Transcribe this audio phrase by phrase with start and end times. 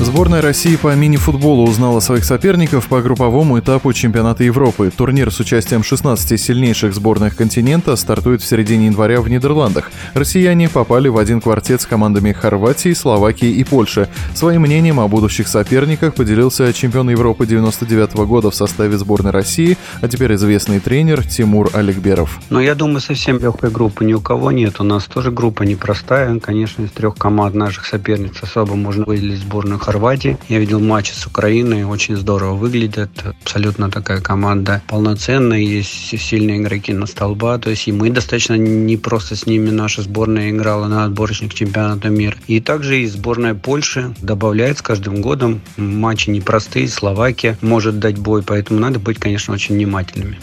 [0.00, 4.92] Сборная России по мини-футболу узнала своих соперников по групповому этапу чемпионата Европы.
[4.96, 9.90] Турнир с участием 16 сильнейших сборных континента стартует в середине января в Нидерландах.
[10.14, 14.08] Россияне попали в один квартет с командами Хорватии, Словакии и Польши.
[14.36, 20.06] Своим мнением о будущих соперниках поделился чемпион Европы 99 года в составе сборной России, а
[20.06, 22.38] теперь известный тренер Тимур Аликберов.
[22.50, 24.80] Но я думаю, совсем легкой группы ни у кого нет.
[24.80, 26.38] У нас тоже группа непростая.
[26.38, 30.36] Конечно, из трех команд наших соперниц особо можно выделить сборную Хорватии.
[30.50, 33.08] Я видел матчи с Украиной, очень здорово выглядят.
[33.40, 37.56] Абсолютно такая команда полноценная, есть сильные игроки на столба.
[37.56, 42.10] То есть и мы достаточно не просто с ними наша сборная играла на отборочных чемпионата
[42.10, 42.36] мира.
[42.48, 45.62] И также и сборная Польши добавляет с каждым годом.
[45.78, 50.38] Матчи непростые, Словакия может дать бой, поэтому надо быть, конечно, очень внимательными.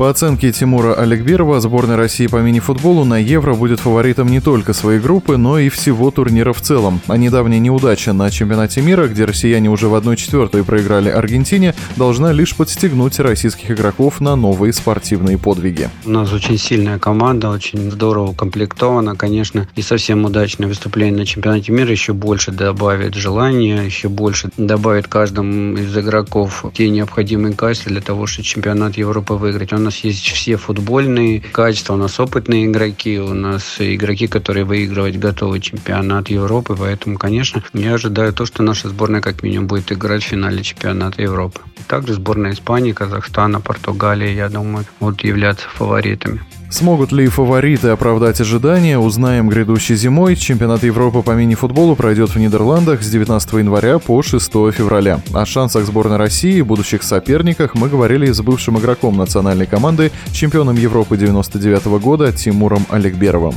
[0.00, 4.98] По оценке Тимура Аликберова, сборная России по мини-футболу на Евро будет фаворитом не только своей
[4.98, 7.02] группы, но и всего турнира в целом.
[7.06, 12.56] А недавняя неудача на чемпионате мира, где россияне уже в 1-4 проиграли Аргентине, должна лишь
[12.56, 15.90] подстегнуть российских игроков на новые спортивные подвиги.
[16.06, 21.72] У нас очень сильная команда, очень здорово укомплектована, конечно, и совсем удачное выступление на чемпионате
[21.72, 28.00] мира еще больше добавит желания, еще больше добавит каждому из игроков те необходимые качества для
[28.00, 29.74] того, чтобы чемпионат Европы выиграть.
[29.74, 35.18] Он нас есть все футбольные качества, у нас опытные игроки, у нас игроки, которые выигрывать
[35.18, 40.22] готовы чемпионат Европы, поэтому, конечно, я ожидаю то, что наша сборная как минимум будет играть
[40.22, 41.60] в финале чемпионата Европы.
[41.90, 46.40] Также сборная Испании, Казахстана, Португалии, я думаю, будут являться фаворитами.
[46.70, 50.36] Смогут ли фавориты оправдать ожидания, узнаем грядущей зимой.
[50.36, 55.20] Чемпионат Европы по мини-футболу пройдет в Нидерландах с 19 января по 6 февраля.
[55.34, 60.76] О шансах сборной России и будущих соперниках мы говорили с бывшим игроком национальной команды, чемпионом
[60.76, 63.54] Европы 99 года Тимуром Олегберовым.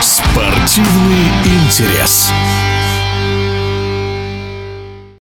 [0.00, 2.32] Спортивный интерес.